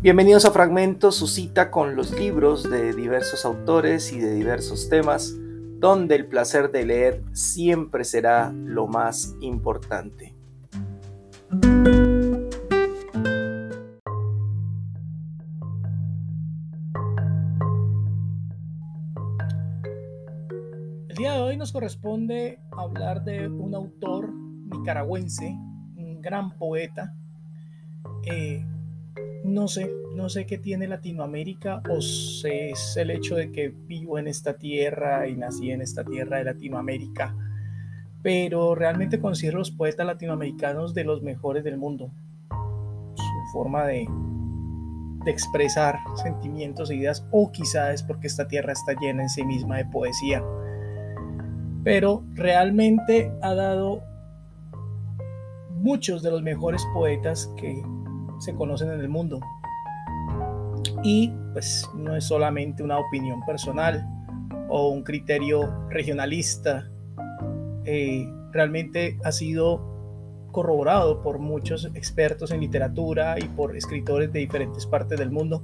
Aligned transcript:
Bienvenidos 0.00 0.44
a 0.44 0.52
Fragmentos, 0.52 1.16
su 1.16 1.26
cita 1.26 1.72
con 1.72 1.96
los 1.96 2.12
libros 2.12 2.62
de 2.62 2.94
diversos 2.94 3.44
autores 3.44 4.12
y 4.12 4.20
de 4.20 4.32
diversos 4.32 4.88
temas, 4.88 5.34
donde 5.80 6.14
el 6.14 6.26
placer 6.28 6.70
de 6.70 6.86
leer 6.86 7.24
siempre 7.32 8.04
será 8.04 8.52
lo 8.52 8.86
más 8.86 9.34
importante. 9.40 10.36
El 21.08 21.16
día 21.16 21.32
de 21.32 21.40
hoy 21.40 21.56
nos 21.56 21.72
corresponde 21.72 22.60
hablar 22.70 23.24
de 23.24 23.48
un 23.48 23.74
autor 23.74 24.32
nicaragüense, 24.32 25.58
un 25.96 26.20
gran 26.22 26.56
poeta, 26.56 27.16
eh, 28.24 28.64
no 29.48 29.68
sé, 29.68 29.90
no 30.14 30.28
sé 30.28 30.46
qué 30.46 30.58
tiene 30.58 30.86
Latinoamérica 30.86 31.82
o 31.88 32.00
si 32.00 32.48
es 32.48 32.96
el 32.96 33.10
hecho 33.10 33.34
de 33.36 33.50
que 33.50 33.68
vivo 33.68 34.18
en 34.18 34.28
esta 34.28 34.54
tierra 34.54 35.26
y 35.28 35.36
nací 35.36 35.70
en 35.70 35.80
esta 35.80 36.04
tierra 36.04 36.38
de 36.38 36.44
Latinoamérica, 36.44 37.34
pero 38.22 38.74
realmente 38.74 39.20
considero 39.20 39.58
los 39.58 39.70
poetas 39.70 40.06
latinoamericanos 40.06 40.94
de 40.94 41.04
los 41.04 41.22
mejores 41.22 41.64
del 41.64 41.78
mundo. 41.78 42.10
Su 42.50 43.52
forma 43.52 43.86
de, 43.86 44.06
de 45.24 45.30
expresar 45.30 45.98
sentimientos 46.22 46.90
e 46.90 46.96
ideas, 46.96 47.26
o 47.30 47.50
quizás 47.50 47.94
es 47.94 48.02
porque 48.02 48.26
esta 48.26 48.48
tierra 48.48 48.72
está 48.72 48.94
llena 49.00 49.22
en 49.22 49.28
sí 49.28 49.44
misma 49.44 49.78
de 49.78 49.86
poesía, 49.86 50.42
pero 51.84 52.24
realmente 52.34 53.32
ha 53.42 53.54
dado 53.54 54.02
muchos 55.70 56.22
de 56.22 56.30
los 56.30 56.42
mejores 56.42 56.84
poetas 56.92 57.50
que 57.56 57.82
se 58.38 58.54
conocen 58.54 58.90
en 58.90 59.00
el 59.00 59.08
mundo. 59.08 59.40
Y 61.02 61.32
pues 61.52 61.88
no 61.94 62.16
es 62.16 62.24
solamente 62.24 62.82
una 62.82 62.98
opinión 62.98 63.44
personal 63.44 64.06
o 64.68 64.88
un 64.88 65.02
criterio 65.02 65.88
regionalista, 65.88 66.88
eh, 67.84 68.28
realmente 68.52 69.18
ha 69.24 69.32
sido 69.32 69.80
corroborado 70.52 71.22
por 71.22 71.38
muchos 71.38 71.86
expertos 71.94 72.50
en 72.50 72.60
literatura 72.60 73.38
y 73.38 73.44
por 73.44 73.76
escritores 73.76 74.32
de 74.32 74.40
diferentes 74.40 74.86
partes 74.86 75.18
del 75.18 75.30
mundo 75.30 75.62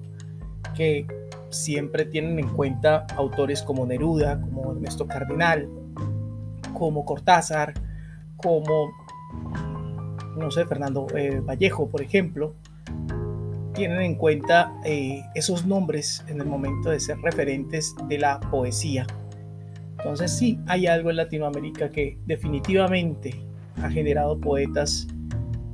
que 0.74 1.06
siempre 1.50 2.04
tienen 2.04 2.38
en 2.38 2.48
cuenta 2.48 3.06
autores 3.16 3.62
como 3.62 3.86
Neruda, 3.86 4.40
como 4.40 4.72
Ernesto 4.72 5.06
Cardenal, 5.06 5.68
como 6.72 7.04
Cortázar, 7.04 7.74
como, 8.36 8.90
no 10.36 10.50
sé, 10.50 10.66
Fernando 10.66 11.06
eh, 11.16 11.40
Vallejo, 11.40 11.88
por 11.88 12.02
ejemplo, 12.02 12.54
tienen 13.74 14.00
en 14.02 14.14
cuenta 14.14 14.72
eh, 14.84 15.22
esos 15.34 15.66
nombres 15.66 16.24
en 16.28 16.40
el 16.40 16.46
momento 16.46 16.90
de 16.90 17.00
ser 17.00 17.18
referentes 17.18 17.94
de 18.08 18.18
la 18.18 18.40
poesía. 18.40 19.06
Entonces 19.98 20.36
sí, 20.36 20.58
hay 20.66 20.86
algo 20.86 21.10
en 21.10 21.16
Latinoamérica 21.16 21.90
que 21.90 22.18
definitivamente 22.26 23.34
ha 23.82 23.90
generado 23.90 24.38
poetas 24.38 25.08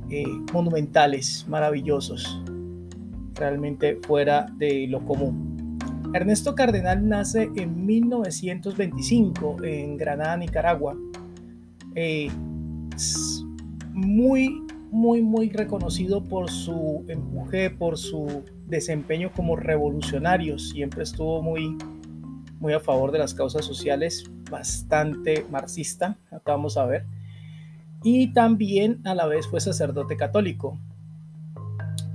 eh, 0.09 0.23
monumentales, 0.53 1.45
maravillosos, 1.47 2.41
realmente 3.35 3.99
fuera 4.07 4.47
de 4.57 4.87
lo 4.87 5.05
común. 5.05 5.77
Ernesto 6.13 6.55
Cardenal 6.55 7.07
nace 7.07 7.49
en 7.55 7.85
1925 7.85 9.63
en 9.63 9.97
Granada, 9.97 10.35
Nicaragua. 10.37 10.97
Muy 13.93 14.61
muy, 14.91 15.21
muy 15.21 15.49
reconocido 15.49 16.21
por 16.21 16.51
su 16.51 17.05
empuje, 17.07 17.69
por 17.69 17.97
su 17.97 18.43
desempeño 18.67 19.31
como 19.33 19.55
revolucionario. 19.55 20.59
Siempre 20.59 21.03
estuvo 21.03 21.41
muy, 21.41 21.77
muy 22.59 22.73
a 22.73 22.79
favor 22.79 23.11
de 23.11 23.19
las 23.19 23.33
causas 23.33 23.65
sociales, 23.65 24.25
bastante 24.49 25.45
marxista, 25.49 26.17
acá 26.29 26.51
vamos 26.51 26.77
a 26.77 26.85
ver. 26.85 27.05
Y 28.03 28.33
también 28.33 28.99
a 29.05 29.15
la 29.15 29.27
vez 29.27 29.47
fue 29.47 29.61
sacerdote 29.61 30.17
católico. 30.17 30.77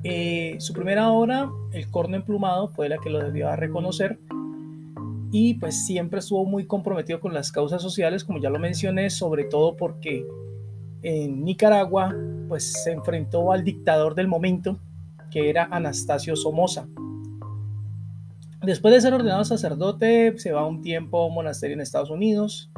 Eh, 0.05 0.57
su 0.59 0.73
primera 0.73 1.11
obra, 1.11 1.51
El 1.73 1.91
corno 1.91 2.17
emplumado, 2.17 2.69
fue 2.69 2.89
la 2.89 2.99
que 2.99 3.11
lo 3.11 3.21
debió 3.21 3.55
reconocer. 3.57 4.19
Y 5.33 5.55
pues 5.55 5.87
siempre 5.87 6.21
estuvo 6.21 6.45
muy 6.45 6.67
comprometido 6.67 7.21
con 7.21 7.33
las 7.33 7.51
causas 7.51 7.81
sociales, 7.81 8.23
como 8.23 8.39
ya 8.39 8.51
lo 8.51 8.59
mencioné, 8.59 9.11
sobre 9.11 9.45
todo 9.45 9.77
porque 9.77 10.25
en 11.07 11.45
Nicaragua, 11.45 12.13
pues 12.49 12.83
se 12.83 12.91
enfrentó 12.91 13.53
al 13.53 13.63
dictador 13.63 14.17
del 14.17 14.27
momento, 14.27 14.81
que 15.31 15.49
era 15.49 15.69
Anastasio 15.71 16.35
Somoza. 16.35 16.89
Después 18.61 18.93
de 18.93 19.01
ser 19.01 19.15
ordenado 19.15 19.45
sacerdote, 19.45 20.37
se 20.37 20.51
va 20.51 20.67
un 20.67 20.83
tiempo 20.83 21.21
a 21.21 21.27
un 21.27 21.35
monasterio 21.35 21.75
en 21.75 21.81
Estados 21.81 22.11
Unidos 22.11 22.73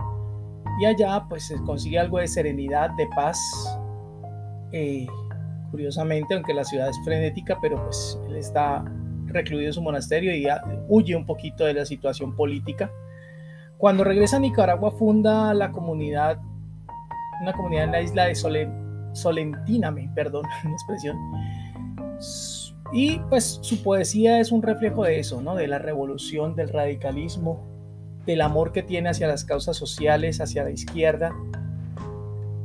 y 0.78 0.84
allá 0.84 1.24
pues 1.26 1.46
se 1.46 1.56
consigue 1.62 1.98
algo 1.98 2.18
de 2.18 2.28
serenidad, 2.28 2.90
de 2.98 3.06
paz. 3.16 3.38
Eh, 4.72 5.06
curiosamente, 5.70 6.34
aunque 6.34 6.52
la 6.52 6.64
ciudad 6.64 6.90
es 6.90 6.98
frenética, 7.04 7.56
pero 7.62 7.82
pues 7.82 8.20
él 8.26 8.36
está 8.36 8.84
recluido 9.24 9.68
en 9.68 9.72
su 9.72 9.80
monasterio 9.80 10.36
y 10.36 10.46
huye 10.86 11.16
un 11.16 11.24
poquito 11.24 11.64
de 11.64 11.72
la 11.72 11.86
situación 11.86 12.36
política. 12.36 12.90
Cuando 13.78 14.04
regresa 14.04 14.36
a 14.36 14.40
Nicaragua 14.40 14.90
funda 14.90 15.54
la 15.54 15.72
comunidad 15.72 16.38
una 17.40 17.52
comunidad 17.52 17.84
en 17.84 17.92
la 17.92 18.02
isla 18.02 18.24
de 18.26 18.34
Solentina, 19.12 19.94
perdón 20.14 20.44
la 20.64 20.70
expresión. 20.70 21.16
Y 22.92 23.18
pues 23.28 23.58
su 23.62 23.82
poesía 23.82 24.40
es 24.40 24.50
un 24.50 24.62
reflejo 24.62 25.04
de 25.04 25.18
eso, 25.18 25.42
¿no? 25.42 25.54
De 25.54 25.68
la 25.68 25.78
revolución, 25.78 26.54
del 26.56 26.70
radicalismo, 26.70 27.66
del 28.24 28.40
amor 28.40 28.72
que 28.72 28.82
tiene 28.82 29.10
hacia 29.10 29.28
las 29.28 29.44
causas 29.44 29.76
sociales, 29.76 30.40
hacia 30.40 30.64
la 30.64 30.70
izquierda. 30.70 31.34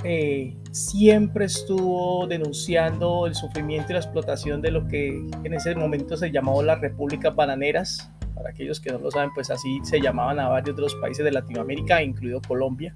Eh, 0.06 0.56
siempre 0.72 1.46
estuvo 1.46 2.28
denunciando 2.28 3.26
el 3.26 3.36
sufrimiento 3.36 3.92
y 3.92 3.94
la 3.94 4.00
explotación 4.00 4.62
de 4.62 4.72
lo 4.72 4.88
que 4.88 5.10
en 5.44 5.54
ese 5.54 5.76
momento 5.76 6.18
se 6.18 6.32
llamó 6.32 6.64
las 6.64 6.80
repúblicas 6.80 7.36
bananeras. 7.36 8.10
Para 8.34 8.50
aquellos 8.50 8.80
que 8.80 8.92
no 8.92 9.00
lo 9.00 9.12
saben, 9.12 9.30
pues 9.36 9.52
así 9.52 9.80
se 9.84 10.02
llamaban 10.02 10.40
a 10.40 10.48
varios 10.48 10.76
de 10.76 10.82
los 10.82 10.96
países 10.96 11.24
de 11.24 11.32
Latinoamérica, 11.32 12.02
incluido 12.02 12.42
Colombia 12.48 12.96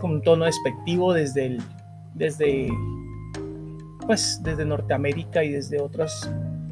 con 0.00 0.12
un 0.12 0.22
tono 0.22 0.46
despectivo 0.46 1.12
desde 1.12 1.58
desde 2.14 2.68
pues 4.06 4.40
desde 4.42 4.64
Norteamérica 4.64 5.44
y 5.44 5.50
desde 5.50 5.80
otros 5.80 6.28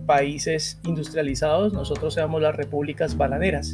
países 0.06 0.80
industrializados, 0.84 1.72
nosotros 1.72 2.14
seamos 2.14 2.40
las 2.42 2.56
repúblicas 2.56 3.16
bananeras. 3.16 3.72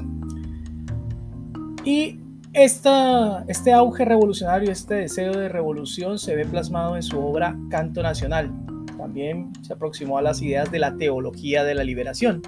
Y 1.85 2.19
esta, 2.53 3.45
este 3.49 3.73
auge 3.73 4.05
revolucionario, 4.05 4.71
este 4.71 4.95
deseo 4.95 5.33
de 5.33 5.49
revolución 5.49 6.19
se 6.19 6.35
ve 6.35 6.45
plasmado 6.45 6.97
en 6.97 7.03
su 7.03 7.19
obra 7.19 7.57
Canto 7.71 8.03
Nacional. 8.03 8.53
También 8.99 9.53
se 9.63 9.73
aproximó 9.73 10.19
a 10.19 10.23
las 10.23 10.43
ideas 10.43 10.71
de 10.71 10.79
la 10.79 10.97
teología 10.97 11.65
de 11.65 11.75
la 11.75 11.85
liberación, 11.85 12.43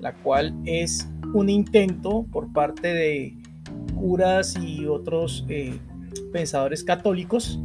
la 0.00 0.14
cual 0.14 0.54
es 0.64 1.08
un 1.34 1.50
intento 1.50 2.26
por 2.32 2.52
parte 2.52 2.88
de 2.88 3.36
curas 3.94 4.56
y 4.56 4.86
otros 4.86 5.44
eh, 5.48 5.78
pensadores 6.32 6.84
católicos 6.84 7.60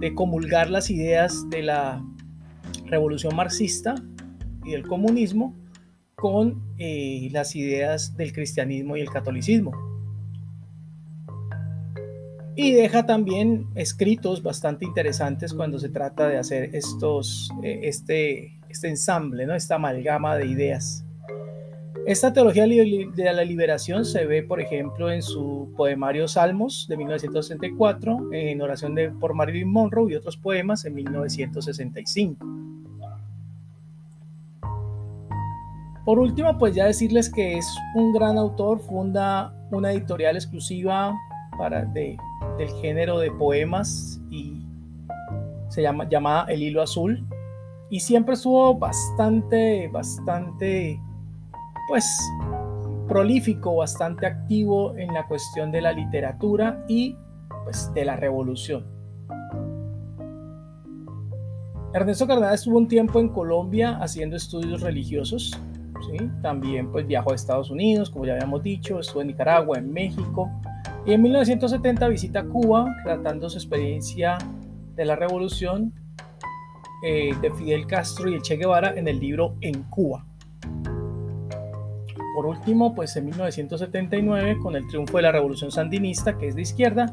de 0.00 0.14
comulgar 0.14 0.70
las 0.70 0.90
ideas 0.90 1.48
de 1.50 1.62
la 1.62 2.04
revolución 2.86 3.34
marxista 3.34 3.94
y 4.64 4.72
del 4.72 4.86
comunismo 4.86 5.54
con 6.14 6.62
eh, 6.78 7.28
las 7.30 7.54
ideas 7.56 8.16
del 8.16 8.32
cristianismo 8.32 8.96
y 8.96 9.00
el 9.00 9.10
catolicismo. 9.10 9.72
Y 12.58 12.72
deja 12.72 13.04
también 13.04 13.66
escritos 13.74 14.42
bastante 14.42 14.86
interesantes 14.86 15.52
cuando 15.52 15.78
se 15.78 15.90
trata 15.90 16.26
de 16.26 16.38
hacer 16.38 16.74
estos, 16.74 17.50
eh, 17.62 17.80
este, 17.82 18.58
este 18.70 18.88
ensamble, 18.88 19.46
¿no? 19.46 19.54
esta 19.54 19.74
amalgama 19.74 20.36
de 20.36 20.46
ideas. 20.46 21.05
Esta 22.06 22.32
teología 22.32 22.68
de 22.68 23.32
la 23.34 23.42
liberación 23.42 24.04
se 24.04 24.26
ve, 24.26 24.44
por 24.44 24.60
ejemplo, 24.60 25.10
en 25.10 25.22
su 25.22 25.72
poemario 25.76 26.28
Salmos 26.28 26.86
de 26.88 26.96
1964, 26.96 28.32
en 28.32 28.62
oración 28.62 28.94
de, 28.94 29.10
por 29.10 29.34
Marilyn 29.34 29.68
Monroe 29.68 30.12
y 30.12 30.14
otros 30.14 30.36
poemas 30.36 30.84
en 30.84 30.94
1965. 30.94 32.46
Por 36.04 36.20
último, 36.20 36.56
pues 36.58 36.76
ya 36.76 36.86
decirles 36.86 37.28
que 37.28 37.58
es 37.58 37.66
un 37.96 38.12
gran 38.12 38.38
autor, 38.38 38.78
funda 38.78 39.52
una 39.72 39.90
editorial 39.90 40.36
exclusiva 40.36 41.12
para 41.58 41.86
del 41.86 42.18
género 42.80 43.18
de 43.18 43.32
poemas 43.32 44.20
y 44.30 44.62
se 45.70 45.82
llama 45.82 46.08
llamada 46.08 46.44
El 46.44 46.62
Hilo 46.62 46.82
Azul 46.82 47.26
y 47.90 47.98
siempre 47.98 48.34
estuvo 48.34 48.78
bastante, 48.78 49.88
bastante 49.88 51.00
pues 51.88 52.04
prolífico, 53.08 53.76
bastante 53.76 54.26
activo 54.26 54.96
en 54.96 55.12
la 55.14 55.26
cuestión 55.26 55.70
de 55.70 55.80
la 55.80 55.92
literatura 55.92 56.84
y 56.88 57.16
pues 57.64 57.92
de 57.94 58.04
la 58.04 58.16
revolución. 58.16 58.84
Ernesto 61.94 62.26
Cardenal 62.26 62.54
estuvo 62.54 62.76
un 62.76 62.88
tiempo 62.88 63.20
en 63.20 63.28
Colombia 63.28 63.98
haciendo 64.00 64.36
estudios 64.36 64.82
religiosos. 64.82 65.58
¿sí? 66.10 66.30
También 66.42 66.90
pues, 66.92 67.06
viajó 67.06 67.32
a 67.32 67.34
Estados 67.34 67.70
Unidos, 67.70 68.10
como 68.10 68.26
ya 68.26 68.34
habíamos 68.34 68.62
dicho, 68.62 69.00
estuvo 69.00 69.22
en 69.22 69.28
Nicaragua, 69.28 69.78
en 69.78 69.90
México. 69.92 70.50
Y 71.06 71.12
en 71.12 71.22
1970 71.22 72.08
visita 72.08 72.44
Cuba, 72.44 72.94
tratando 73.04 73.48
su 73.48 73.56
experiencia 73.56 74.36
de 74.94 75.04
la 75.04 75.16
revolución 75.16 75.94
eh, 77.02 77.30
de 77.40 77.50
Fidel 77.52 77.86
Castro 77.86 78.28
y 78.28 78.34
el 78.34 78.42
Che 78.42 78.56
Guevara 78.56 78.92
en 78.94 79.08
el 79.08 79.18
libro 79.18 79.54
En 79.60 79.84
Cuba. 79.84 80.26
Por 82.36 82.44
último, 82.44 82.94
pues 82.94 83.16
en 83.16 83.24
1979, 83.24 84.58
con 84.62 84.76
el 84.76 84.86
triunfo 84.88 85.16
de 85.16 85.22
la 85.22 85.32
revolución 85.32 85.70
sandinista, 85.70 86.36
que 86.36 86.48
es 86.48 86.54
de 86.54 86.60
izquierda, 86.60 87.06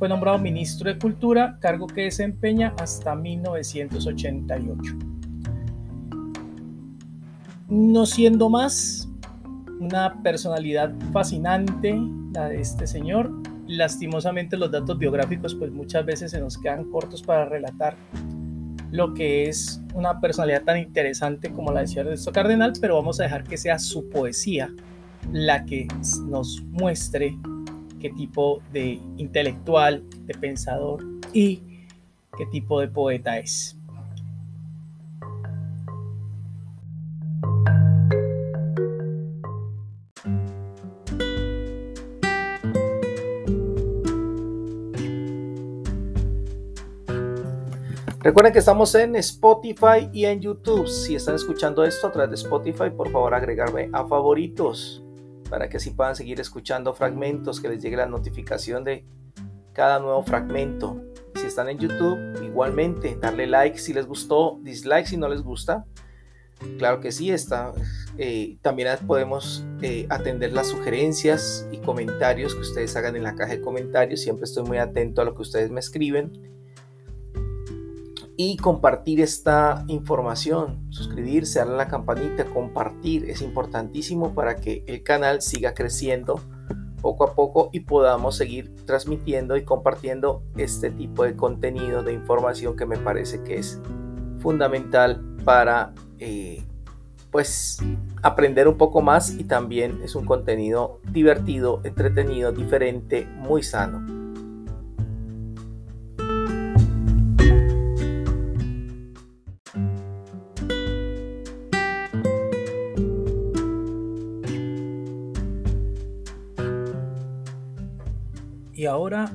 fue 0.00 0.08
nombrado 0.08 0.36
ministro 0.40 0.92
de 0.92 0.98
Cultura, 0.98 1.58
cargo 1.60 1.86
que 1.86 2.00
desempeña 2.02 2.74
hasta 2.80 3.14
1988. 3.14 4.96
No 7.68 8.04
siendo 8.04 8.50
más 8.50 9.08
una 9.78 10.20
personalidad 10.24 10.92
fascinante 11.12 11.96
la 12.32 12.48
de 12.48 12.60
este 12.60 12.88
señor, 12.88 13.30
lastimosamente 13.68 14.56
los 14.56 14.72
datos 14.72 14.98
biográficos 14.98 15.54
pues 15.54 15.70
muchas 15.70 16.04
veces 16.04 16.32
se 16.32 16.40
nos 16.40 16.58
quedan 16.58 16.90
cortos 16.90 17.22
para 17.22 17.44
relatar 17.44 17.94
lo 18.94 19.12
que 19.12 19.48
es 19.48 19.82
una 19.92 20.20
personalidad 20.20 20.62
tan 20.62 20.78
interesante 20.78 21.50
como 21.50 21.72
la 21.72 21.82
de 21.82 21.92
Ernesto 22.00 22.30
Cardenal, 22.30 22.74
pero 22.80 22.94
vamos 22.94 23.18
a 23.18 23.24
dejar 23.24 23.42
que 23.42 23.56
sea 23.56 23.76
su 23.80 24.08
poesía 24.08 24.70
la 25.32 25.64
que 25.64 25.88
nos 26.28 26.62
muestre 26.70 27.36
qué 28.00 28.10
tipo 28.10 28.62
de 28.72 29.00
intelectual, 29.16 30.04
de 30.26 30.34
pensador 30.34 31.04
y 31.32 31.60
qué 32.38 32.46
tipo 32.52 32.80
de 32.80 32.86
poeta 32.86 33.36
es. 33.36 33.76
Recuerden 48.24 48.54
que 48.54 48.60
estamos 48.60 48.94
en 48.94 49.16
Spotify 49.16 50.08
y 50.10 50.24
en 50.24 50.40
YouTube. 50.40 50.88
Si 50.88 51.14
están 51.14 51.34
escuchando 51.34 51.84
esto 51.84 52.06
a 52.06 52.10
través 52.10 52.30
de 52.30 52.36
Spotify, 52.36 52.88
por 52.88 53.10
favor 53.10 53.34
agregarme 53.34 53.90
a 53.92 54.06
favoritos 54.06 55.04
para 55.50 55.68
que 55.68 55.76
así 55.76 55.90
puedan 55.90 56.16
seguir 56.16 56.40
escuchando 56.40 56.94
fragmentos, 56.94 57.60
que 57.60 57.68
les 57.68 57.82
llegue 57.82 57.98
la 57.98 58.06
notificación 58.06 58.82
de 58.82 59.04
cada 59.74 59.98
nuevo 59.98 60.22
fragmento. 60.22 61.02
Si 61.34 61.44
están 61.44 61.68
en 61.68 61.78
YouTube, 61.78 62.18
igualmente, 62.42 63.18
darle 63.20 63.46
like 63.46 63.78
si 63.78 63.92
les 63.92 64.06
gustó, 64.06 64.58
dislike 64.62 65.06
si 65.06 65.18
no 65.18 65.28
les 65.28 65.42
gusta. 65.42 65.84
Claro 66.78 67.00
que 67.00 67.12
sí, 67.12 67.30
está. 67.30 67.74
Eh, 68.16 68.56
también 68.62 68.88
podemos 69.06 69.66
eh, 69.82 70.06
atender 70.08 70.54
las 70.54 70.68
sugerencias 70.68 71.68
y 71.70 71.76
comentarios 71.76 72.54
que 72.54 72.62
ustedes 72.62 72.96
hagan 72.96 73.16
en 73.16 73.22
la 73.22 73.34
caja 73.34 73.52
de 73.52 73.60
comentarios. 73.60 74.22
Siempre 74.22 74.44
estoy 74.44 74.64
muy 74.64 74.78
atento 74.78 75.20
a 75.20 75.26
lo 75.26 75.34
que 75.34 75.42
ustedes 75.42 75.70
me 75.70 75.80
escriben 75.80 76.54
y 78.36 78.56
compartir 78.56 79.20
esta 79.20 79.84
información, 79.86 80.86
suscribirse, 80.90 81.60
darle 81.60 81.74
a 81.74 81.78
la 81.78 81.88
campanita, 81.88 82.44
compartir 82.46 83.30
es 83.30 83.42
importantísimo 83.42 84.34
para 84.34 84.56
que 84.56 84.84
el 84.86 85.02
canal 85.02 85.40
siga 85.40 85.74
creciendo 85.74 86.40
poco 87.00 87.24
a 87.24 87.34
poco 87.34 87.70
y 87.72 87.80
podamos 87.80 88.36
seguir 88.36 88.74
transmitiendo 88.86 89.56
y 89.56 89.64
compartiendo 89.64 90.42
este 90.56 90.90
tipo 90.90 91.24
de 91.24 91.36
contenido, 91.36 92.02
de 92.02 92.14
información 92.14 92.76
que 92.76 92.86
me 92.86 92.96
parece 92.96 93.42
que 93.42 93.58
es 93.58 93.78
fundamental 94.38 95.22
para 95.44 95.92
eh, 96.18 96.64
pues 97.30 97.78
aprender 98.22 98.68
un 98.68 98.78
poco 98.78 99.02
más 99.02 99.34
y 99.34 99.44
también 99.44 100.00
es 100.02 100.14
un 100.14 100.24
contenido 100.24 101.00
divertido, 101.10 101.80
entretenido, 101.84 102.52
diferente, 102.52 103.26
muy 103.36 103.62
sano. 103.62 104.23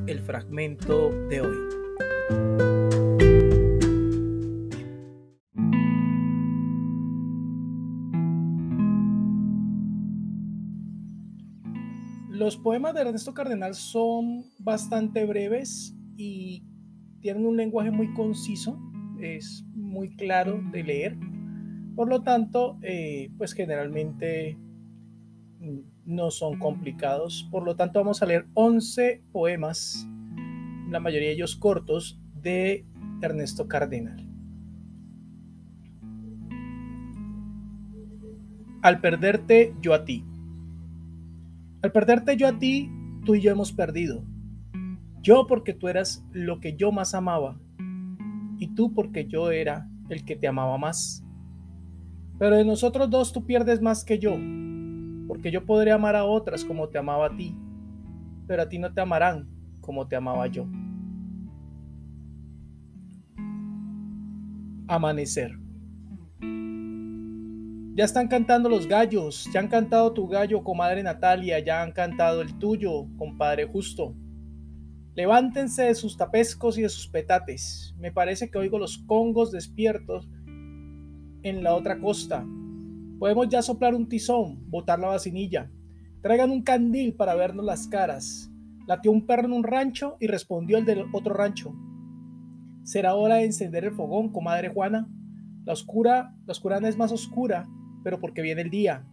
El 0.06 0.20
fragmento 0.22 1.10
de 1.30 1.42
hoy. 1.42 1.58
Los 12.30 12.58
poemas 12.58 12.94
de 12.94 13.02
Ernesto 13.02 13.34
Cardenal 13.34 13.74
son 13.74 14.44
bastante 14.60 15.26
breves 15.26 15.96
y 16.16 16.64
tienen 17.22 17.46
un 17.46 17.58
lenguaje 17.58 17.92
muy 17.92 18.14
conciso, 18.14 18.80
es 19.20 19.66
muy 19.74 20.16
claro 20.16 20.62
de 20.72 20.84
leer. 20.84 21.18
Por 21.96 22.10
lo 22.10 22.22
tanto, 22.22 22.78
eh, 22.84 23.32
pues 23.38 23.54
generalmente 23.54 24.58
no 26.10 26.32
son 26.32 26.58
complicados. 26.58 27.48
Por 27.52 27.64
lo 27.64 27.76
tanto, 27.76 28.00
vamos 28.00 28.22
a 28.22 28.26
leer 28.26 28.48
11 28.56 29.24
poemas, 29.32 30.08
la 30.90 31.00
mayoría 31.00 31.30
de 31.30 31.36
ellos 31.36 31.56
cortos, 31.56 32.20
de 32.34 32.86
Ernesto 33.22 33.68
Cardenal. 33.68 34.28
Al 38.82 39.02
perderte 39.02 39.76
yo 39.82 39.94
a 39.94 40.04
ti. 40.04 40.26
Al 41.82 41.92
perderte 41.92 42.36
yo 42.38 42.48
a 42.48 42.58
ti, 42.58 42.90
tú 43.26 43.36
y 43.36 43.42
yo 43.42 43.52
hemos 43.52 43.72
perdido. 43.72 44.24
Yo 45.22 45.48
porque 45.48 45.74
tú 45.74 45.90
eras 45.90 46.26
lo 46.32 46.60
que 46.60 46.76
yo 46.76 46.92
más 46.92 47.14
amaba 47.14 47.60
y 48.58 48.74
tú 48.74 48.94
porque 48.94 49.28
yo 49.28 49.52
era 49.52 49.88
el 50.10 50.26
que 50.26 50.36
te 50.36 50.48
amaba 50.48 50.78
más. 50.78 51.24
Pero 52.40 52.56
de 52.56 52.66
nosotros 52.66 53.10
dos 53.10 53.32
tú 53.32 53.46
pierdes 53.46 53.82
más 53.82 54.06
que 54.06 54.18
yo 54.18 54.38
porque 55.30 55.52
yo 55.52 55.64
podré 55.64 55.92
amar 55.92 56.16
a 56.16 56.26
otras 56.26 56.66
como 56.66 56.90
te 56.90 56.98
amaba 56.98 57.28
a 57.28 57.36
ti, 57.36 57.56
pero 58.48 58.64
a 58.64 58.68
ti 58.68 58.80
no 58.80 58.92
te 58.92 59.00
amarán 59.00 59.48
como 59.80 60.08
te 60.08 60.16
amaba 60.16 60.48
yo. 60.48 60.66
Amanecer. 64.88 65.52
Ya 67.94 68.06
están 68.06 68.28
cantando 68.28 68.70
los 68.70 68.88
gallos, 68.88 69.48
ya 69.54 69.60
han 69.60 69.68
cantado 69.68 70.14
tu 70.14 70.28
gallo, 70.28 70.64
comadre 70.64 71.04
Natalia, 71.04 71.60
ya 71.60 71.84
han 71.84 71.92
cantado 71.92 72.42
el 72.42 72.58
tuyo, 72.58 73.06
compadre 73.16 73.68
justo. 73.68 74.16
Levántense 75.14 75.84
de 75.84 75.94
sus 75.94 76.18
tapescos 76.18 76.76
y 76.80 76.82
de 76.82 76.90
sus 76.90 77.08
petates. 77.08 77.94
Me 78.00 78.12
parece 78.12 78.50
que 78.50 78.58
oigo 78.58 78.80
los 78.80 78.98
congos 79.06 79.52
despiertos 79.52 80.28
en 81.44 81.64
la 81.64 81.76
otra 81.76 82.00
costa, 82.00 82.44
Podemos 83.20 83.50
ya 83.50 83.62
soplar 83.62 83.94
un 83.94 84.08
tizón, 84.08 84.70
botar 84.70 84.98
la 84.98 85.10
vacinilla. 85.10 85.70
Traigan 86.22 86.52
un 86.52 86.64
candil 86.64 87.14
para 87.16 87.36
vernos 87.36 87.66
las 87.66 87.86
caras. 87.88 88.50
Latió 88.88 89.12
un 89.12 89.26
perro 89.26 89.46
en 89.46 89.52
un 89.52 89.64
rancho 89.64 90.16
y 90.22 90.28
respondió 90.28 90.78
el 90.78 90.86
del 90.86 91.04
otro 91.12 91.34
rancho. 91.34 91.76
¿Será 92.84 93.16
hora 93.16 93.36
de 93.36 93.46
encender 93.46 93.84
el 93.84 93.92
fogón, 93.92 94.32
comadre 94.32 94.70
Juana? 94.70 95.10
La 95.66 95.74
oscura, 95.74 96.34
la 96.46 96.52
oscurana 96.54 96.88
es 96.88 96.98
más 96.98 97.12
oscura, 97.12 97.68
pero 98.06 98.22
porque 98.22 98.42
viene 98.42 98.62
el 98.62 98.70
día. 98.70 99.06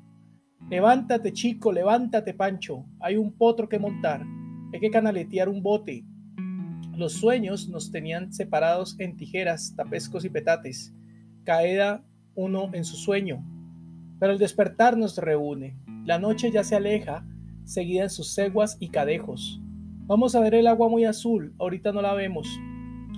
Levántate, 0.71 1.33
chico, 1.33 1.73
levántate, 1.73 2.33
Pancho. 2.33 2.87
Hay 3.01 3.17
un 3.17 3.37
potro 3.37 3.69
que 3.69 3.79
montar. 3.79 4.25
Hay 4.73 4.81
que 4.81 4.91
canaletear 4.91 5.49
un 5.49 5.63
bote. 5.63 6.05
Los 6.97 7.13
sueños 7.15 7.69
nos 7.69 7.91
tenían 7.91 8.33
separados 8.33 8.99
en 8.99 9.17
tijeras, 9.17 9.75
tapescos 9.77 10.25
y 10.25 10.31
petates. 10.31 10.95
Caeda 11.45 12.05
uno 12.35 12.71
en 12.73 12.85
su 12.85 12.97
sueño, 12.97 13.45
pero 14.19 14.33
el 14.33 14.39
despertar 14.39 14.97
nos 14.97 15.19
reúne. 15.19 15.77
La 16.05 16.19
noche 16.19 16.51
ya 16.51 16.65
se 16.65 16.77
aleja, 16.77 17.27
seguida 17.65 18.05
en 18.05 18.11
sus 18.11 18.35
ceguas 18.35 18.77
y 18.81 18.89
cadejos. 18.89 19.61
Vamos 20.07 20.35
a 20.35 20.41
ver 20.41 20.55
el 20.55 20.69
agua 20.69 20.89
muy 20.89 21.05
azul, 21.05 21.55
ahorita 21.59 21.93
no 21.93 22.01
la 22.01 22.15
vemos. 22.15 22.49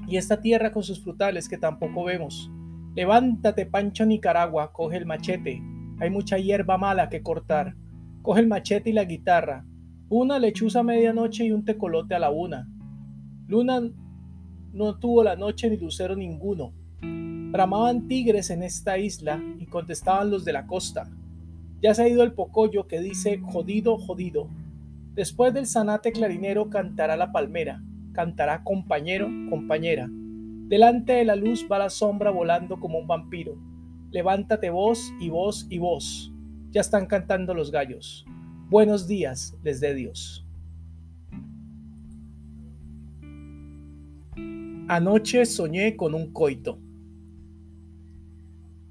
Y 0.07 0.17
esta 0.17 0.40
tierra 0.40 0.73
con 0.73 0.83
sus 0.83 1.02
frutales 1.02 1.49
que 1.49 1.59
tampoco 1.59 2.05
vemos. 2.05 2.50
Levántate, 2.95 3.67
Pancho 3.67 4.07
Nicaragua, 4.07 4.73
coge 4.73 4.97
el 4.97 5.07
machete. 5.07 5.62
Hay 6.00 6.11
mucha 6.11 6.38
hierba 6.38 6.78
mala 6.78 7.09
que 7.09 7.23
cortar. 7.23 7.76
Coge 8.23 8.40
el 8.40 8.47
machete 8.47 8.90
y 8.90 8.95
la 8.95 9.05
guitarra. 9.05 9.67
Una 10.09 10.38
lechuza 10.38 10.81
a 10.81 10.83
medianoche 10.83 11.45
y 11.45 11.52
un 11.52 11.64
tecolote 11.64 12.14
a 12.14 12.19
la 12.19 12.31
una. 12.31 12.67
Luna 13.47 13.83
no 14.73 14.99
tuvo 14.99 15.23
la 15.23 15.37
noche 15.37 15.69
ni 15.69 15.76
lucero 15.76 16.17
ninguno. 16.17 16.73
Bramaban 17.50 18.09
tigres 18.09 18.50
en 18.50 18.62
esta 18.62 18.99
isla 18.99 19.43
y 19.59 19.64
contestaban 19.64 20.31
los 20.31 20.45
de 20.45 20.52
la 20.52 20.67
costa. 20.67 21.09
Ya 21.81 21.95
se 21.95 22.02
ha 22.02 22.09
ido 22.09 22.23
el 22.23 22.33
pocollo 22.33 22.87
que 22.87 23.00
dice 23.00 23.40
jodido, 23.40 23.97
jodido. 23.97 24.49
Después 25.14 25.55
del 25.55 25.67
zanate 25.67 26.12
clarinero 26.12 26.69
cantará 26.69 27.17
la 27.17 27.33
palmera, 27.33 27.83
cantará 28.12 28.62
compañero, 28.64 29.28
compañera. 29.49 30.09
Delante 30.11 31.14
de 31.14 31.25
la 31.25 31.37
luz 31.37 31.67
va 31.71 31.78
la 31.78 31.88
sombra 31.88 32.31
volando 32.31 32.78
como 32.78 32.99
un 32.99 33.07
vampiro. 33.07 33.57
Levántate 34.11 34.69
vos 34.69 35.11
y 35.19 35.31
vos 35.31 35.67
y 35.71 35.78
vos. 35.78 36.31
Ya 36.71 36.83
están 36.83 37.07
cantando 37.07 37.55
los 37.55 37.71
gallos. 37.71 38.26
Buenos 38.69 39.09
días 39.09 39.57
les 39.62 39.81
dé 39.81 39.95
Dios. 39.95 40.45
Anoche 44.88 45.47
soñé 45.47 45.97
con 45.97 46.14
un 46.14 46.33
coito. 46.33 46.78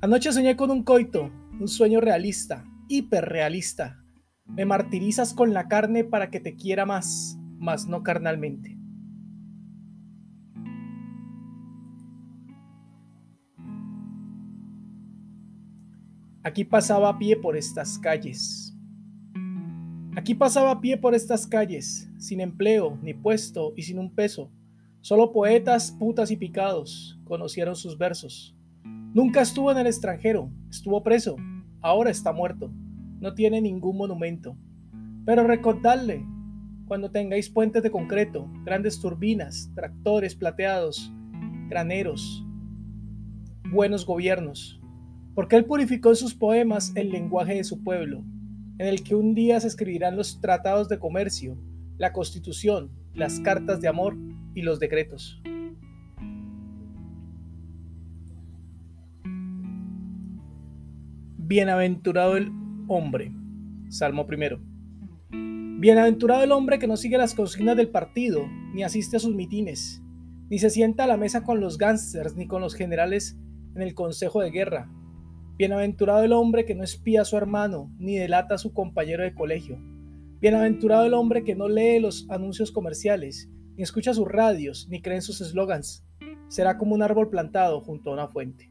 Anoche 0.02 0.32
soñé 0.32 0.56
con 0.56 0.72
un 0.72 0.84
coito, 0.84 1.32
un 1.60 1.68
sueño 1.68 2.00
realista, 2.00 2.66
hiperrealista. 2.88 4.04
Me 4.46 4.66
martirizas 4.66 5.34
con 5.34 5.54
la 5.54 5.68
carne 5.68 6.04
para 6.04 6.30
que 6.30 6.40
te 6.40 6.56
quiera 6.56 6.86
más, 6.86 7.38
mas 7.58 7.88
no 7.88 8.04
carnalmente. 8.04 8.78
Aquí 16.44 16.64
pasaba 16.64 17.10
a 17.10 17.18
pie 17.18 17.36
por 17.36 17.58
estas 17.58 18.00
calles. 18.00 18.74
Aquí 20.16 20.34
pasaba 20.34 20.72
a 20.72 20.82
pie 20.82 20.98
por 20.98 21.14
estas 21.14 21.46
calles, 21.46 22.10
sin 22.18 22.42
empleo 22.42 22.98
ni 23.02 23.14
puesto 23.14 23.74
y 23.76 23.84
sin 23.84 24.00
un 24.00 24.14
peso 24.14 24.52
Solo 25.08 25.32
poetas, 25.32 25.92
putas 25.92 26.32
y 26.32 26.36
picados 26.36 27.18
conocieron 27.24 27.78
sus 27.78 27.98
versos. 27.98 28.58
Nunca 29.14 29.42
estuvo 29.42 29.72
en 29.72 29.78
el 29.78 29.88
extranjero, 29.88 30.52
estuvo 30.70 31.02
preso, 31.02 31.38
ahora 31.82 32.12
está 32.12 32.32
muerto, 32.34 32.72
no 33.20 33.34
tiene 33.34 33.62
ningún 33.62 33.98
monumento. 33.98 34.58
Pero 35.26 35.46
recordadle, 35.46 36.26
cuando 36.88 37.12
tengáis 37.12 37.50
puentes 37.50 37.84
de 37.84 37.92
concreto, 37.92 38.50
grandes 38.64 39.00
turbinas, 39.00 39.72
tractores 39.76 40.36
plateados, 40.36 41.12
graneros, 41.70 42.46
buenos 43.72 44.06
gobiernos, 44.06 44.80
porque 45.36 45.56
él 45.56 45.66
purificó 45.66 46.10
en 46.10 46.16
sus 46.16 46.34
poemas 46.34 46.94
el 46.96 47.10
lenguaje 47.10 47.56
de 47.56 47.64
su 47.64 47.84
pueblo, 47.84 48.24
en 48.78 48.88
el 48.88 49.04
que 49.04 49.16
un 49.16 49.34
día 49.34 49.60
se 49.60 49.68
escribirán 49.68 50.16
los 50.16 50.40
tratados 50.42 50.88
de 50.90 51.00
comercio, 51.00 51.58
la 51.98 52.14
constitución, 52.14 52.92
las 53.14 53.40
cartas 53.40 53.82
de 53.82 53.88
amor 53.88 54.16
y 54.54 54.62
los 54.62 54.80
decretos. 54.80 55.42
Bienaventurado 61.50 62.36
el 62.36 62.52
hombre. 62.90 63.32
Salmo 63.88 64.28
primero. 64.28 64.60
Bienaventurado 65.32 66.44
el 66.44 66.52
hombre 66.52 66.78
que 66.78 66.88
no 66.88 66.98
sigue 66.98 67.18
las 67.18 67.34
consignas 67.34 67.78
del 67.78 67.88
partido, 67.88 68.46
ni 68.74 68.84
asiste 68.84 69.16
a 69.16 69.22
sus 69.22 69.34
mitines, 69.34 70.04
ni 70.50 70.60
se 70.60 70.70
sienta 70.70 71.06
a 71.06 71.08
la 71.08 71.16
mesa 71.16 71.46
con 71.46 71.62
los 71.62 71.78
gángsters, 71.78 72.36
ni 72.36 72.48
con 72.48 72.62
los 72.62 72.76
generales 72.76 73.40
en 73.76 73.82
el 73.82 73.94
consejo 73.94 74.42
de 74.42 74.52
guerra. 74.52 74.92
Bienaventurado 75.58 76.22
el 76.22 76.34
hombre 76.34 76.66
que 76.66 76.76
no 76.76 76.84
espía 76.84 77.22
a 77.22 77.26
su 77.26 77.38
hermano, 77.38 77.96
ni 77.98 78.18
delata 78.18 78.56
a 78.56 78.58
su 78.58 78.74
compañero 78.74 79.24
de 79.24 79.34
colegio. 79.34 79.80
Bienaventurado 80.42 81.06
el 81.06 81.14
hombre 81.14 81.46
que 81.46 81.56
no 81.56 81.70
lee 81.70 82.02
los 82.02 82.30
anuncios 82.30 82.74
comerciales, 82.74 83.50
ni 83.78 83.84
escucha 83.84 84.14
sus 84.14 84.28
radios, 84.28 84.90
ni 84.90 85.02
cree 85.02 85.16
en 85.16 85.22
sus 85.22 85.40
eslogans. 85.40 86.06
Será 86.50 86.78
como 86.78 86.94
un 86.94 87.04
árbol 87.04 87.30
plantado 87.30 87.80
junto 87.80 88.10
a 88.10 88.16
una 88.16 88.28
fuente. 88.28 88.70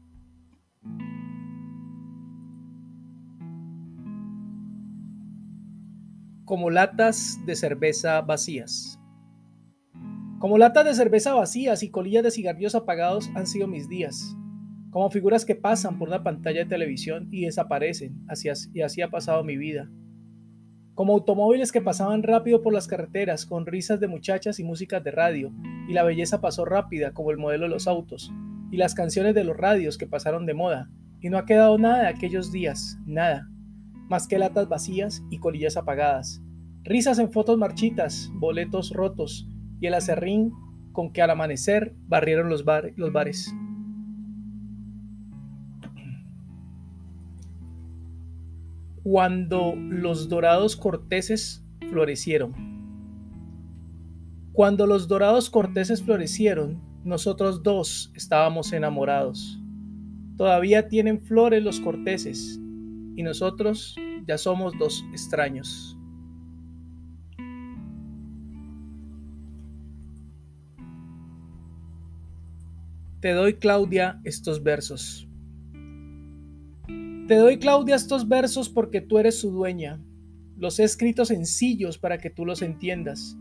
Como 6.47 6.69
latas 6.69 7.41
de 7.45 7.57
cerveza 7.57 8.21
vacías. 8.21 8.97
Como 10.39 10.57
latas 10.57 10.85
de 10.85 10.93
cerveza 10.93 11.33
vacías 11.33 11.83
y 11.83 11.89
colillas 11.89 12.23
de 12.23 12.31
cigarrillos 12.31 12.73
apagados 12.73 13.29
han 13.35 13.47
sido 13.47 13.67
mis 13.67 13.89
días. 13.89 14.33
Como 14.89 15.09
figuras 15.09 15.43
que 15.43 15.55
pasan 15.55 15.99
por 15.99 16.07
una 16.07 16.23
pantalla 16.23 16.59
de 16.59 16.69
televisión 16.69 17.27
y 17.31 17.43
desaparecen, 17.43 18.23
así, 18.29 18.47
y 18.73 18.79
así 18.79 19.01
ha 19.01 19.09
pasado 19.09 19.43
mi 19.43 19.57
vida. 19.57 19.91
Como 20.93 21.11
automóviles 21.11 21.73
que 21.73 21.81
pasaban 21.81 22.23
rápido 22.23 22.61
por 22.61 22.71
las 22.71 22.87
carreteras 22.87 23.45
con 23.45 23.65
risas 23.65 23.99
de 23.99 24.07
muchachas 24.07 24.57
y 24.61 24.63
músicas 24.63 25.03
de 25.03 25.11
radio, 25.11 25.51
y 25.89 25.91
la 25.91 26.03
belleza 26.03 26.39
pasó 26.39 26.63
rápida 26.63 27.11
como 27.13 27.31
el 27.31 27.37
modelo 27.37 27.65
de 27.65 27.71
los 27.71 27.89
autos, 27.89 28.31
y 28.71 28.77
las 28.77 28.95
canciones 28.95 29.35
de 29.35 29.43
los 29.43 29.57
radios 29.57 29.97
que 29.97 30.07
pasaron 30.07 30.45
de 30.45 30.53
moda, 30.53 30.89
y 31.19 31.27
no 31.27 31.39
ha 31.39 31.45
quedado 31.45 31.77
nada 31.77 32.03
de 32.03 32.07
aquellos 32.07 32.53
días, 32.53 32.97
nada, 33.05 33.49
más 34.09 34.27
que 34.27 34.39
latas 34.39 34.67
vacías 34.69 35.23
y 35.29 35.39
colillas 35.39 35.77
apagadas, 35.77 36.41
risas 36.83 37.19
en 37.19 37.31
fotos 37.31 37.57
marchitas, 37.57 38.31
boletos 38.33 38.91
rotos, 38.91 39.49
y 39.79 39.87
el 39.87 39.93
acerrín 39.93 40.53
con 40.91 41.11
que 41.11 41.21
al 41.21 41.29
amanecer 41.29 41.95
barrieron 42.07 42.49
los, 42.49 42.65
los 42.95 43.13
bares. 43.13 43.53
cuando 49.09 49.73
los 49.77 50.27
dorados 50.27 50.75
corteses 50.75 51.65
florecieron. 51.89 52.53
Cuando 54.51 54.85
los 54.85 55.07
dorados 55.07 55.49
corteses 55.49 56.03
florecieron, 56.03 56.81
nosotros 57.05 57.63
dos 57.63 58.11
estábamos 58.15 58.73
enamorados. 58.73 59.61
Todavía 60.35 60.89
tienen 60.89 61.21
flores 61.21 61.63
los 61.63 61.79
corteses 61.79 62.59
y 63.17 63.23
nosotros 63.23 63.95
ya 64.27 64.37
somos 64.37 64.77
dos 64.77 65.03
extraños. 65.11 65.97
Te 73.19 73.31
doy, 73.31 73.55
Claudia, 73.55 74.21
estos 74.23 74.61
versos. 74.61 75.27
Te 77.27 77.35
doy, 77.35 77.57
Claudia, 77.57 77.95
estos 77.95 78.27
versos 78.27 78.69
porque 78.69 79.01
tú 79.01 79.17
eres 79.17 79.39
su 79.39 79.49
dueña. 79.49 79.99
Los 80.55 80.79
he 80.79 80.83
escrito 80.83 81.25
sencillos 81.25 81.97
para 81.97 82.19
que 82.19 82.29
tú 82.29 82.45
los 82.45 82.61
entiendas. 82.61 83.35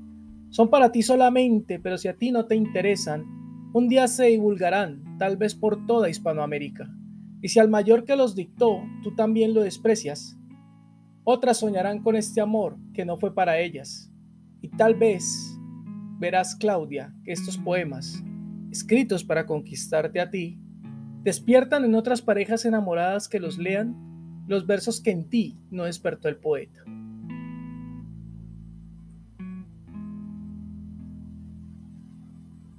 Son 0.49 0.71
para 0.71 0.91
ti 0.91 1.03
solamente, 1.03 1.79
pero 1.79 1.99
si 1.99 2.09
a 2.09 2.17
ti 2.17 2.31
no 2.33 2.47
te 2.47 2.57
interesan, 2.57 3.27
un 3.75 3.89
día 3.89 4.09
se 4.09 4.25
divulgarán, 4.25 5.19
tal 5.19 5.37
vez 5.37 5.55
por 5.55 5.85
toda 5.87 6.09
Hispanoamérica. 6.09 6.96
Y 7.43 7.49
si 7.49 7.59
al 7.59 7.69
mayor 7.69 8.05
que 8.05 8.17
los 8.17 8.35
dictó 8.35 8.83
tú 9.03 9.15
también 9.15 9.55
lo 9.55 9.63
desprecias, 9.63 10.39
otras 11.25 11.59
soñarán 11.59 12.03
con 12.03 12.17
este 12.17 12.41
amor 12.41 12.77
que 12.95 13.05
no 13.05 13.17
fue 13.17 13.35
para 13.35 13.59
ellas. 13.59 14.11
Y 14.63 14.69
tal 14.69 14.95
vez 14.95 15.59
verás, 16.19 16.55
Claudia, 16.57 17.15
que 17.25 17.33
estos 17.33 17.59
poemas, 17.59 18.23
escritos 18.71 19.25
para 19.25 19.45
conquistarte 19.45 20.21
a 20.21 20.31
ti, 20.31 20.59
despiertan 21.23 21.85
en 21.85 21.95
otras 21.95 22.23
parejas 22.23 22.65
enamoradas 22.65 23.29
que 23.29 23.41
los 23.41 23.59
lean 23.59 24.07
los 24.47 24.67
versos 24.67 25.01
que 25.01 25.11
en 25.11 25.29
ti 25.29 25.59
no 25.71 25.85
despertó 25.85 26.29
el 26.29 26.37
poeta. 26.37 26.85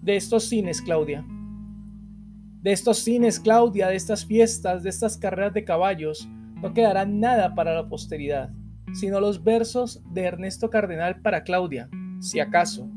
De 0.02 0.16
estos 0.16 0.46
cines, 0.46 0.82
Claudia. 0.82 1.26
De 2.68 2.74
estos 2.74 2.98
cines, 2.98 3.40
Claudia, 3.40 3.88
de 3.88 3.96
estas 3.96 4.26
fiestas, 4.26 4.84
de 4.84 4.90
estas 4.90 5.16
carreras 5.16 5.54
de 5.54 5.64
caballos, 5.64 6.28
no 6.62 6.74
quedará 6.74 7.06
nada 7.06 7.56
para 7.56 7.74
la 7.74 7.88
posteridad, 7.88 8.52
sino 8.92 9.22
los 9.22 9.42
versos 9.42 10.04
de 10.12 10.24
Ernesto 10.24 10.70
Cardenal 10.70 11.22
para 11.22 11.46
Claudia, 11.46 11.90
si 12.20 12.42
acaso, 12.42 12.92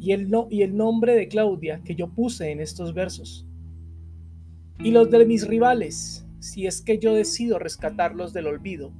y 0.00 0.10
el, 0.10 0.28
no, 0.28 0.48
y 0.50 0.62
el 0.62 0.76
nombre 0.76 1.14
de 1.14 1.28
Claudia 1.28 1.82
que 1.84 1.94
yo 1.94 2.12
puse 2.12 2.50
en 2.50 2.58
estos 2.58 2.94
versos 2.94 3.46
y 4.80 4.90
los 4.90 5.08
de 5.08 5.24
mis 5.24 5.46
rivales, 5.46 6.26
si 6.40 6.66
es 6.66 6.82
que 6.82 6.98
yo 6.98 7.14
decido 7.14 7.60
rescatarlos 7.60 8.32
del 8.32 8.48
olvido, 8.48 8.92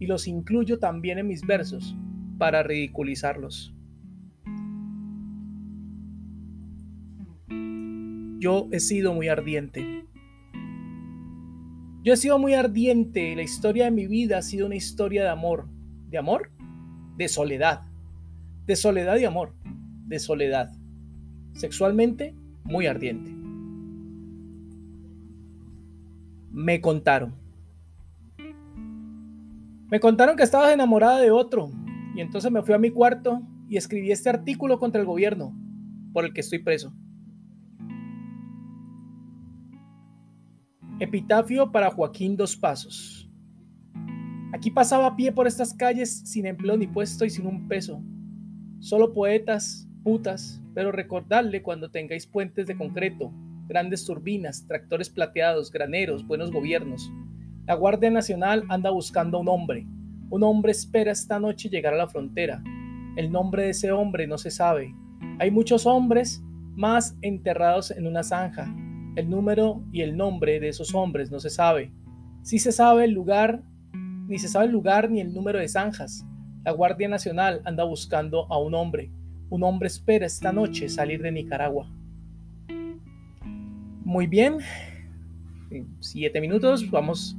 y 0.00 0.08
los 0.08 0.26
incluyo 0.26 0.80
también 0.80 1.20
en 1.20 1.28
mis 1.28 1.46
versos 1.46 1.94
para 2.36 2.64
ridiculizarlos. 2.64 3.76
Yo 8.42 8.66
he 8.72 8.80
sido 8.80 9.14
muy 9.14 9.28
ardiente. 9.28 10.04
Yo 12.02 12.12
he 12.12 12.16
sido 12.16 12.40
muy 12.40 12.54
ardiente. 12.54 13.36
La 13.36 13.42
historia 13.42 13.84
de 13.84 13.92
mi 13.92 14.08
vida 14.08 14.38
ha 14.38 14.42
sido 14.42 14.66
una 14.66 14.74
historia 14.74 15.22
de 15.22 15.28
amor. 15.28 15.68
¿De 16.10 16.18
amor? 16.18 16.50
De 17.16 17.28
soledad. 17.28 17.82
De 18.66 18.74
soledad 18.74 19.16
y 19.18 19.26
amor. 19.26 19.54
De 20.08 20.18
soledad. 20.18 20.72
Sexualmente, 21.52 22.34
muy 22.64 22.86
ardiente. 22.86 23.30
me 26.50 26.80
contaron. 26.80 27.34
Me 29.88 30.00
contaron 30.00 30.36
que 30.36 30.42
estabas 30.42 30.72
enamorada 30.72 31.20
de 31.20 31.30
otro 31.30 31.70
y 32.16 32.20
entonces 32.20 32.50
me 32.50 32.62
fui 32.62 32.74
a 32.74 32.78
mi 32.78 32.90
cuarto 32.90 33.40
y 33.68 33.76
escribí 33.76 34.10
este 34.10 34.30
artículo 34.30 34.80
contra 34.80 35.00
el 35.00 35.06
gobierno 35.06 35.56
por 36.12 36.24
el 36.24 36.32
que 36.32 36.40
estoy 36.40 36.58
preso. 36.58 36.92
Epitafio 41.02 41.72
para 41.72 41.90
Joaquín 41.90 42.36
Dos 42.36 42.56
Pasos. 42.56 43.28
Aquí 44.52 44.70
pasaba 44.70 45.08
a 45.08 45.16
pie 45.16 45.32
por 45.32 45.48
estas 45.48 45.74
calles 45.74 46.22
sin 46.24 46.46
empleo 46.46 46.76
ni 46.76 46.86
puesto 46.86 47.24
y 47.24 47.30
sin 47.30 47.44
un 47.48 47.66
peso. 47.66 48.00
Solo 48.78 49.12
poetas, 49.12 49.88
putas, 50.04 50.62
pero 50.74 50.92
recordadle 50.92 51.60
cuando 51.60 51.90
tengáis 51.90 52.28
puentes 52.28 52.68
de 52.68 52.76
concreto, 52.76 53.32
grandes 53.66 54.04
turbinas, 54.04 54.64
tractores 54.68 55.10
plateados, 55.10 55.72
graneros, 55.72 56.24
buenos 56.24 56.52
gobiernos. 56.52 57.10
La 57.66 57.74
Guardia 57.74 58.12
Nacional 58.12 58.62
anda 58.68 58.90
buscando 58.90 59.38
a 59.38 59.40
un 59.40 59.48
hombre. 59.48 59.84
Un 60.30 60.44
hombre 60.44 60.70
espera 60.70 61.10
esta 61.10 61.40
noche 61.40 61.68
llegar 61.68 61.94
a 61.94 61.96
la 61.96 62.08
frontera. 62.08 62.62
El 63.16 63.32
nombre 63.32 63.64
de 63.64 63.70
ese 63.70 63.90
hombre 63.90 64.28
no 64.28 64.38
se 64.38 64.52
sabe. 64.52 64.94
Hay 65.40 65.50
muchos 65.50 65.84
hombres 65.84 66.44
más 66.76 67.16
enterrados 67.22 67.90
en 67.90 68.06
una 68.06 68.22
zanja. 68.22 68.72
El 69.14 69.28
número 69.28 69.84
y 69.92 70.00
el 70.00 70.16
nombre 70.16 70.58
de 70.58 70.68
esos 70.68 70.94
hombres 70.94 71.30
no 71.30 71.38
se 71.38 71.50
sabe. 71.50 71.92
Sí 72.42 72.58
se 72.58 72.72
sabe 72.72 73.04
el 73.04 73.12
lugar, 73.12 73.62
ni 73.92 74.38
se 74.38 74.48
sabe 74.48 74.66
el 74.66 74.72
lugar 74.72 75.10
ni 75.10 75.20
el 75.20 75.34
número 75.34 75.58
de 75.58 75.68
zanjas. 75.68 76.24
La 76.64 76.72
Guardia 76.72 77.08
Nacional 77.08 77.60
anda 77.64 77.84
buscando 77.84 78.50
a 78.50 78.58
un 78.58 78.74
hombre. 78.74 79.10
Un 79.50 79.64
hombre 79.64 79.88
espera 79.88 80.24
esta 80.24 80.50
noche 80.50 80.88
salir 80.88 81.20
de 81.20 81.30
Nicaragua. 81.30 81.90
Muy 84.04 84.26
bien. 84.26 84.58
siete 86.00 86.40
minutos. 86.40 86.90
Vamos 86.90 87.36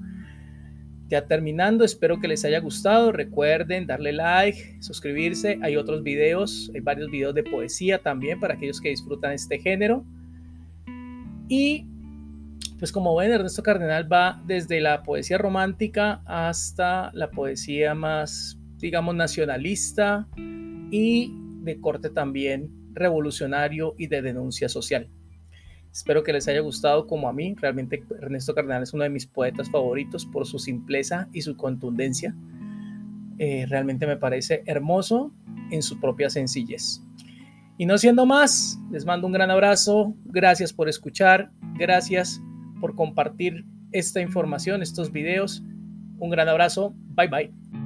ya 1.07 1.25
terminando. 1.25 1.83
Espero 1.83 2.19
que 2.19 2.27
les 2.27 2.45
haya 2.45 2.59
gustado. 2.59 3.11
Recuerden 3.11 3.87
darle 3.87 4.13
like, 4.13 4.77
suscribirse. 4.79 5.57
Hay 5.63 5.75
otros 5.75 6.03
videos. 6.03 6.69
Hay 6.75 6.81
varios 6.81 7.09
videos 7.09 7.33
de 7.33 7.43
poesía 7.43 7.97
también 7.97 8.39
para 8.39 8.53
aquellos 8.53 8.79
que 8.79 8.89
disfrutan 8.89 9.31
este 9.31 9.57
género. 9.57 10.05
Y 11.55 11.85
pues 12.79 12.91
como 12.91 13.15
ven, 13.15 13.31
Ernesto 13.31 13.61
Cardenal 13.61 14.11
va 14.11 14.41
desde 14.47 14.81
la 14.81 15.03
poesía 15.03 15.37
romántica 15.37 16.23
hasta 16.25 17.11
la 17.13 17.29
poesía 17.29 17.93
más, 17.93 18.57
digamos, 18.79 19.13
nacionalista 19.13 20.27
y 20.89 21.31
de 21.61 21.79
corte 21.79 22.09
también 22.09 22.71
revolucionario 22.93 23.93
y 23.99 24.07
de 24.07 24.23
denuncia 24.23 24.67
social. 24.67 25.11
Espero 25.91 26.23
que 26.23 26.33
les 26.33 26.47
haya 26.47 26.61
gustado 26.61 27.05
como 27.05 27.29
a 27.29 27.33
mí. 27.33 27.53
Realmente 27.53 28.03
Ernesto 28.19 28.55
Cardenal 28.55 28.81
es 28.81 28.93
uno 28.95 29.03
de 29.03 29.11
mis 29.11 29.27
poetas 29.27 29.69
favoritos 29.69 30.25
por 30.25 30.47
su 30.47 30.57
simpleza 30.57 31.29
y 31.33 31.43
su 31.43 31.55
contundencia. 31.55 32.35
Eh, 33.37 33.67
realmente 33.69 34.07
me 34.07 34.17
parece 34.17 34.63
hermoso 34.65 35.31
en 35.69 35.83
su 35.83 35.99
propia 35.99 36.31
sencillez. 36.31 37.03
Y 37.77 37.85
no 37.85 37.97
siendo 37.97 38.25
más, 38.25 38.79
les 38.91 39.05
mando 39.05 39.27
un 39.27 39.33
gran 39.33 39.51
abrazo. 39.51 40.13
Gracias 40.25 40.71
por 40.71 40.89
escuchar. 40.89 41.51
Gracias 41.75 42.41
por 42.79 42.95
compartir 42.95 43.65
esta 43.91 44.21
información, 44.21 44.81
estos 44.81 45.11
videos. 45.11 45.63
Un 46.19 46.29
gran 46.29 46.49
abrazo. 46.49 46.93
Bye 47.15 47.27
bye. 47.27 47.82